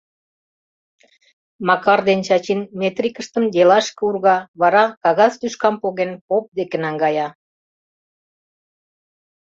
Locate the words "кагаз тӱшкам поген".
5.03-6.11